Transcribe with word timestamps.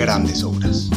grandes 0.00 0.42
obras. 0.42 0.88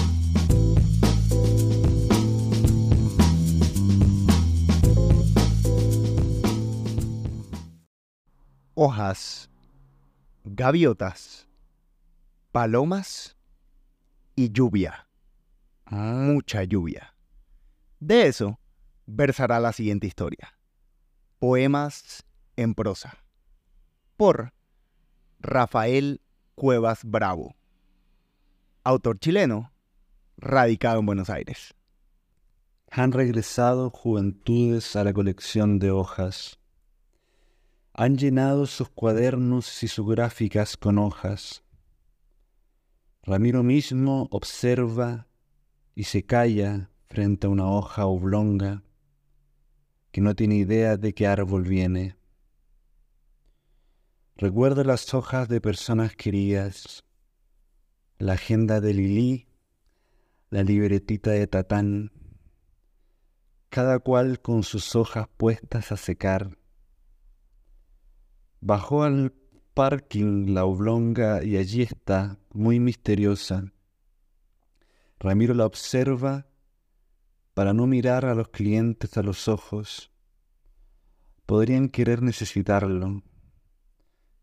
Hojas, 8.75 9.50
gaviotas, 10.46 11.50
palomas 12.54 13.36
y 14.38 14.54
lluvia. 14.54 15.06
Mucha 15.89 16.64
lluvia. 16.64 17.14
De 18.00 18.28
eso 18.28 18.58
versará 19.06 19.60
la 19.60 19.74
siguiente 19.74 20.08
historia. 20.08 20.58
Poemas 21.39 22.24
en 22.56 22.74
prosa. 22.74 23.18
Por 24.16 24.54
Rafael 25.42 26.22
Cuevas 26.56 27.02
Bravo. 27.04 27.54
Autor 28.86 29.18
chileno, 29.18 29.71
radicado 30.36 31.00
en 31.00 31.05
Buenos 31.05 31.29
Aires. 31.29 31.74
Han 32.91 33.14
regresado 33.14 33.89
juventudes 33.89 34.97
a 34.97 35.05
la 35.05 35.13
colección 35.13 35.80
de 35.80 35.89
hojas. 35.89 36.59
Han 37.93 38.17
llenado 38.17 38.66
sus 38.66 38.89
cuadernos 38.89 39.83
y 39.83 39.88
sus 39.88 40.05
gráficas 40.05 40.75
con 40.75 40.97
hojas. 40.97 41.63
Ramiro 43.21 43.63
mismo 43.63 44.27
observa 44.31 45.27
y 45.95 46.03
se 46.03 46.25
calla 46.25 46.89
frente 47.08 47.47
a 47.47 47.52
una 47.52 47.71
hoja 47.71 48.05
oblonga 48.05 48.83
que 50.11 50.19
no 50.19 50.36
tiene 50.36 50.55
idea 50.55 50.97
de 50.97 51.13
qué 51.13 51.25
árbol 51.25 51.63
viene. 51.63 52.17
Recuerda 54.36 54.83
las 54.83 55.13
hojas 55.13 55.47
de 55.47 55.61
personas 55.61 56.17
queridas, 56.17 57.05
la 58.23 58.33
agenda 58.33 58.79
de 58.79 58.93
Lili, 58.93 59.47
la 60.49 60.63
libretita 60.63 61.31
de 61.31 61.45
Tatán, 61.45 62.13
cada 63.69 63.99
cual 63.99 64.39
con 64.39 64.63
sus 64.63 64.95
hojas 64.95 65.27
puestas 65.35 65.91
a 65.91 65.97
secar. 65.97 66.57
Bajó 68.61 69.03
al 69.03 69.33
parking 69.73 70.53
la 70.53 70.63
oblonga 70.63 71.43
y 71.43 71.57
allí 71.57 71.81
está, 71.81 72.39
muy 72.53 72.80
misteriosa. 72.80 73.73
Ramiro 75.19 75.53
la 75.53 75.65
observa 75.65 76.47
para 77.53 77.73
no 77.73 77.87
mirar 77.87 78.23
a 78.23 78.35
los 78.35 78.47
clientes 78.47 79.17
a 79.17 79.21
los 79.21 79.49
ojos. 79.49 80.11
Podrían 81.45 81.89
querer 81.89 82.21
necesitarlo 82.21 83.21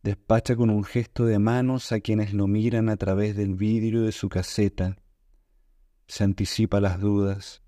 Despacha 0.03 0.57
con 0.57 0.71
un 0.71 0.83
gesto 0.83 1.27
de 1.27 1.39
manos 1.39 1.93
a 1.93 2.01
quienes 2.01 2.33
lo 2.33 2.47
miran 2.47 2.89
a 2.89 2.97
través 2.97 3.37
del 3.37 3.55
vidrio 3.55 4.03
de 4.03 4.13
su 4.13 4.31
caseta. 4.31 4.97
Se 6.07 6.25
anticipa 6.25 6.81
las 6.81 6.99
dudas. 7.01 7.63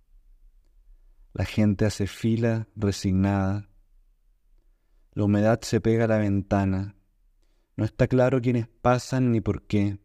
La 1.35 1.45
gente 1.45 1.85
hace 1.85 2.07
fila 2.07 2.69
resignada. 2.75 3.69
La 5.13 5.25
humedad 5.25 5.61
se 5.61 5.83
pega 5.83 6.05
a 6.07 6.09
la 6.09 6.17
ventana. 6.17 6.97
No 7.77 7.85
está 7.85 8.09
claro 8.09 8.41
quiénes 8.41 8.67
pasan 8.67 9.31
ni 9.31 9.43
por 9.43 9.67
qué. 9.67 9.99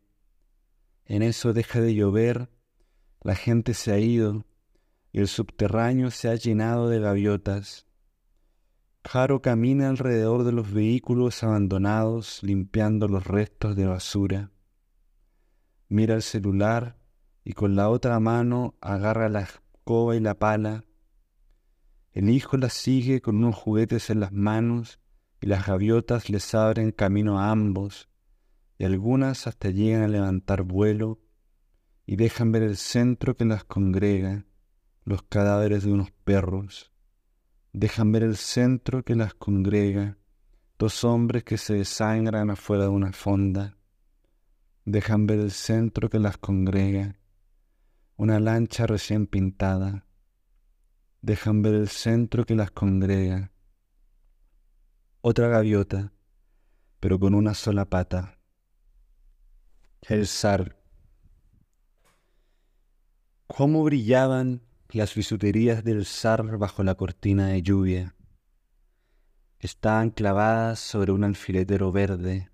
En 1.05 1.21
eso 1.21 1.53
deja 1.53 1.79
de 1.79 1.95
llover, 1.95 2.49
la 3.21 3.35
gente 3.35 3.73
se 3.73 3.94
ha 3.94 3.99
ido 3.99 4.45
y 5.13 5.19
el 5.19 5.29
subterráneo 5.29 6.11
se 6.11 6.27
ha 6.27 6.35
llenado 6.35 6.89
de 6.89 6.99
gaviotas. 6.99 7.86
Jaro 9.09 9.41
camina 9.41 9.88
alrededor 9.88 10.44
de 10.44 10.51
los 10.51 10.73
vehículos 10.73 11.41
abandonados 11.41 12.44
limpiando 12.44 13.07
los 13.07 13.25
restos 13.25 13.78
de 13.78 13.85
basura. 13.85 14.51
Mira 15.88 16.16
el 16.16 16.22
celular 16.22 16.97
y 17.45 17.53
con 17.53 17.78
la 17.78 17.88
otra 17.88 18.19
mano 18.19 18.75
agarra 18.81 19.29
la 19.29 19.44
escoba 19.44 20.18
y 20.18 20.19
la 20.19 20.34
pala. 20.38 20.84
El 22.12 22.29
hijo 22.29 22.57
la 22.57 22.69
sigue 22.69 23.22
con 23.22 23.38
unos 23.38 23.56
juguetes 23.56 24.09
en 24.09 24.19
las 24.19 24.34
manos 24.34 25.00
y 25.39 25.47
las 25.47 25.66
gaviotas 25.66 26.29
les 26.29 26.53
abren 26.53 26.91
camino 26.91 27.39
a 27.39 27.50
ambos 27.50 28.09
y 28.78 28.84
algunas 28.84 29.47
hasta 29.47 29.69
llegan 29.69 30.01
a 30.01 30.09
levantar 30.09 30.63
vuelo 30.63 31.22
y 32.06 32.18
dejan 32.18 32.51
ver 32.51 32.63
el 32.63 32.75
centro 32.75 33.38
que 33.38 33.45
las 33.45 33.63
congrega, 33.63 34.45
los 35.06 35.24
cadáveres 35.24 35.85
de 35.85 35.94
unos 35.94 36.12
perros 36.12 36.91
dejan 37.79 38.11
ver 38.11 38.23
el 38.23 38.38
centro 38.38 39.03
que 39.03 39.13
las 39.13 39.35
congrega, 39.35 40.17
dos 40.79 41.03
hombres 41.03 41.43
que 41.43 41.59
se 41.59 41.75
desangran 41.75 42.49
afuera 42.49 42.85
de 42.85 42.89
una 42.89 43.13
fonda, 43.13 43.77
dejan 44.85 45.27
ver 45.27 45.39
el 45.39 45.51
centro 45.51 46.09
que 46.09 46.17
las 46.17 46.38
congrega, 46.39 47.19
una 48.15 48.39
lancha 48.39 48.88
recién 48.88 49.27
pintada, 49.27 50.07
dejan 51.21 51.61
ver 51.61 51.75
el 51.75 51.88
centro 51.88 52.45
que 52.45 52.55
las 52.55 52.71
congrega, 52.71 53.51
otra 55.21 55.47
gaviota, 55.47 56.11
pero 56.99 57.19
con 57.19 57.35
una 57.35 57.53
sola 57.53 57.85
pata, 57.85 58.39
el 60.01 60.25
zar. 60.25 60.81
¿Cómo 63.45 63.83
brillaban 63.83 64.66
las 64.89 65.15
bisuterías 65.15 65.83
del 65.83 66.05
zar 66.05 66.57
bajo 66.57 66.83
la 66.83 66.95
cortina 66.95 67.47
de 67.47 67.61
lluvia. 67.61 68.15
Estaban 69.59 70.11
clavadas 70.11 70.79
sobre 70.79 71.11
un 71.11 71.23
alfiletero 71.23 71.91
verde. 71.91 72.49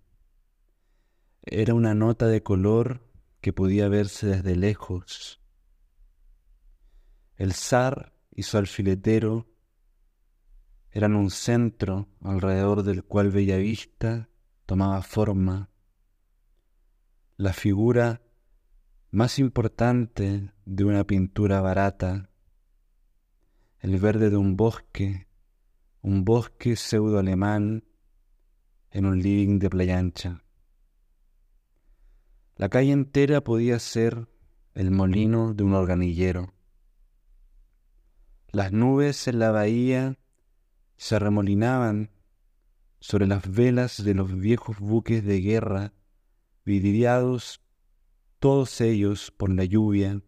Era 1.43 1.73
una 1.73 1.93
nota 1.93 2.27
de 2.27 2.41
color 2.41 3.01
que 3.41 3.53
podía 3.53 3.89
verse 3.89 4.27
desde 4.27 4.55
lejos. 4.55 5.41
El 7.35 7.53
zar 7.53 8.13
y 8.31 8.43
su 8.43 8.57
alfiletero 8.57 9.47
eran 10.89 11.15
un 11.15 11.29
centro 11.29 12.07
alrededor 12.21 12.83
del 12.83 13.03
cual 13.03 13.31
Bellavista 13.31 14.29
tomaba 14.65 15.01
forma. 15.01 15.69
La 17.35 17.51
figura 17.51 18.21
más 19.13 19.37
importante 19.37 20.51
de 20.65 20.83
una 20.85 21.03
pintura 21.03 21.61
barata, 21.61 22.31
el 23.77 23.99
verde 23.99 24.31
de 24.31 24.37
un 24.37 24.57
bosque, 24.57 25.27
un 26.01 26.25
bosque 26.25 26.75
pseudo 26.75 27.19
alemán 27.19 27.83
en 28.89 29.05
un 29.05 29.21
living 29.21 29.59
de 29.59 29.69
playa 29.69 29.99
ancha. 29.99 30.43
La 32.55 32.69
calle 32.69 32.91
entera 32.91 33.43
podía 33.43 33.77
ser 33.77 34.27
el 34.73 34.89
molino 34.89 35.53
de 35.53 35.63
un 35.63 35.75
organillero. 35.75 36.55
Las 38.51 38.71
nubes 38.71 39.27
en 39.27 39.37
la 39.37 39.51
bahía 39.51 40.17
se 40.97 41.19
remolinaban 41.19 42.09
sobre 42.99 43.27
las 43.27 43.47
velas 43.47 44.03
de 44.03 44.15
los 44.15 44.35
viejos 44.35 44.79
buques 44.79 45.23
de 45.23 45.39
guerra 45.39 45.93
vidriados 46.65 47.62
todos 48.43 48.81
ellos 48.81 49.31
por 49.31 49.49
la 49.49 49.63
lluvia, 49.63 50.21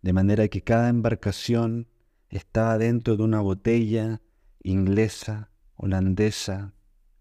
de 0.00 0.12
manera 0.14 0.48
que 0.48 0.64
cada 0.64 0.88
embarcación 0.88 1.86
estaba 2.30 2.78
dentro 2.78 3.18
de 3.18 3.24
una 3.24 3.42
botella 3.42 4.22
inglesa, 4.62 5.50
holandesa, 5.74 6.72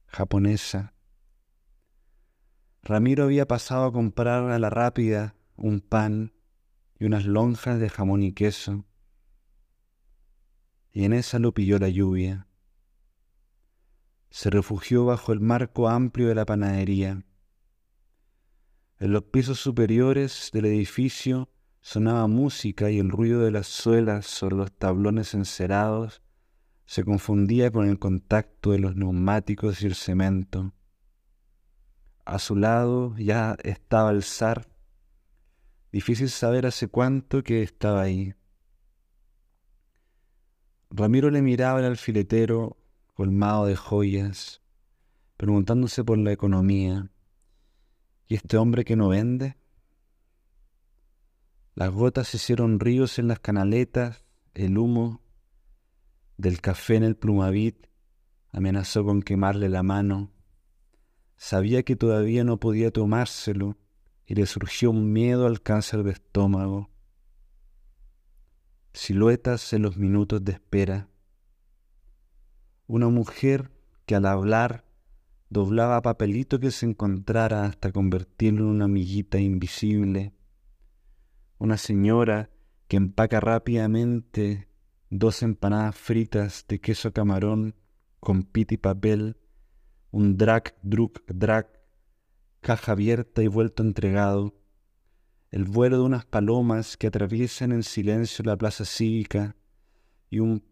japonesa. 0.05 0.93
Ramiro 2.81 3.25
había 3.25 3.45
pasado 3.45 3.83
a 3.83 3.91
comprar 3.91 4.49
a 4.49 4.57
la 4.57 4.69
rápida 4.69 5.35
un 5.57 5.81
pan 5.81 6.31
y 6.97 7.03
unas 7.03 7.25
lonjas 7.25 7.77
de 7.77 7.89
jamón 7.89 8.23
y 8.23 8.31
queso, 8.31 8.85
y 10.93 11.03
en 11.03 11.11
esa 11.11 11.39
lo 11.39 11.53
pilló 11.53 11.77
la 11.77 11.89
lluvia. 11.89 12.47
Se 14.29 14.49
refugió 14.49 15.03
bajo 15.03 15.33
el 15.33 15.41
marco 15.41 15.89
amplio 15.89 16.29
de 16.29 16.35
la 16.35 16.45
panadería 16.45 17.25
en 18.99 19.11
los 19.11 19.23
pisos 19.23 19.59
superiores 19.59 20.49
del 20.53 20.65
edificio 20.65 21.49
sonaba 21.81 22.27
música 22.27 22.89
y 22.89 22.99
el 22.99 23.09
ruido 23.09 23.41
de 23.41 23.51
las 23.51 23.67
suelas 23.67 24.25
sobre 24.25 24.55
los 24.55 24.71
tablones 24.71 25.33
encerados 25.33 26.21
se 26.85 27.03
confundía 27.03 27.71
con 27.71 27.87
el 27.87 27.99
contacto 27.99 28.71
de 28.71 28.79
los 28.79 28.95
neumáticos 28.95 29.81
y 29.81 29.87
el 29.87 29.95
cemento. 29.95 30.73
A 32.25 32.39
su 32.39 32.55
lado 32.55 33.15
ya 33.17 33.57
estaba 33.63 34.11
el 34.11 34.23
zar 34.23 34.67
Difícil 35.95 36.29
saber 36.29 36.65
hace 36.65 36.89
cuánto 36.89 37.41
que 37.41 37.63
estaba 37.63 38.01
ahí. 38.01 38.33
Ramiro 40.89 41.29
le 41.29 41.41
miraba 41.41 41.79
al 41.79 41.85
alfiletero 41.85 42.75
colmado 43.13 43.65
de 43.65 43.77
joyas, 43.77 44.61
preguntándose 45.37 46.03
por 46.03 46.17
la 46.17 46.33
economía. 46.33 47.09
¿Y 48.27 48.35
este 48.35 48.57
hombre 48.57 48.85
que 48.85 48.95
no 48.95 49.09
vende? 49.09 49.57
Las 51.75 51.91
gotas 51.91 52.33
hicieron 52.33 52.79
ríos 52.79 53.19
en 53.19 53.27
las 53.27 53.39
canaletas, 53.39 54.23
el 54.53 54.77
humo 54.77 55.21
del 56.37 56.61
café 56.61 56.95
en 56.95 57.03
el 57.03 57.15
plumavit 57.15 57.87
amenazó 58.51 59.03
con 59.03 59.21
quemarle 59.21 59.69
la 59.69 59.83
mano. 59.83 60.31
Sabía 61.35 61.83
que 61.83 61.97
todavía 61.97 62.43
no 62.43 62.59
podía 62.59 62.91
tomárselo 62.91 63.77
y 64.25 64.35
le 64.35 64.45
surgió 64.45 64.91
un 64.91 65.11
miedo 65.11 65.45
al 65.45 65.61
cáncer 65.61 66.03
de 66.03 66.11
estómago. 66.11 66.89
Siluetas 68.93 69.73
en 69.73 69.81
los 69.81 69.97
minutos 69.97 70.43
de 70.45 70.53
espera. 70.53 71.09
Una 72.87 73.09
mujer 73.09 73.71
que 74.05 74.15
al 74.15 74.25
hablar 74.25 74.84
doblaba 75.49 76.01
papelito 76.01 76.59
que 76.59 76.71
se 76.71 76.85
encontrara 76.85 77.65
hasta 77.65 77.91
convertirlo 77.91 78.63
en 78.63 78.69
una 78.69 78.85
amiguita 78.85 79.39
invisible. 79.39 80.33
Una 81.57 81.77
señora 81.77 82.49
que 82.87 82.97
empaca 82.97 83.39
rápidamente 83.39 84.69
dos 85.09 85.43
empanadas 85.43 85.95
fritas 85.95 86.65
de 86.67 86.79
queso 86.79 87.13
camarón 87.13 87.75
con 88.19 88.43
pit 88.43 88.71
y 88.73 88.77
papel, 88.77 89.37
un 90.11 90.37
drag, 90.37 90.75
druk, 90.81 91.21
drag, 91.27 91.69
caja 92.61 92.93
abierta 92.93 93.43
y 93.43 93.47
vuelto 93.47 93.83
entregado, 93.83 94.55
el 95.51 95.63
vuelo 95.63 95.97
de 95.97 96.03
unas 96.03 96.25
palomas 96.25 96.97
que 96.97 97.07
atraviesan 97.07 97.71
en 97.71 97.83
silencio 97.83 98.43
la 98.43 98.57
plaza 98.57 98.83
cívica 98.83 99.55
y 100.29 100.39
un 100.39 100.63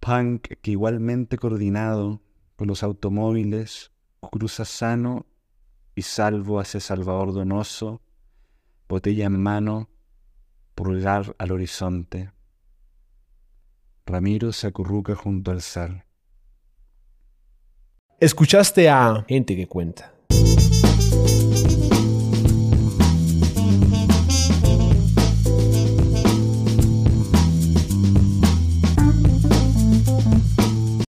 punk 0.00 0.48
que 0.60 0.72
igualmente 0.72 1.36
coordinado 1.36 2.22
con 2.56 2.68
los 2.68 2.82
automóviles 2.82 3.93
cruza 4.30 4.64
sano 4.64 5.26
y 5.94 6.02
salvo 6.02 6.60
hacia 6.60 6.80
Salvador 6.80 7.32
Donoso, 7.32 8.02
botella 8.88 9.26
en 9.26 9.40
mano, 9.40 9.88
pulgar 10.74 11.34
al 11.38 11.52
horizonte. 11.52 12.32
Ramiro 14.06 14.52
se 14.52 14.66
acurruca 14.66 15.14
junto 15.14 15.50
al 15.50 15.62
zar. 15.62 16.06
Escuchaste 18.20 18.88
a 18.88 19.24
Gente 19.28 19.56
que 19.56 19.66
Cuenta. 19.66 20.13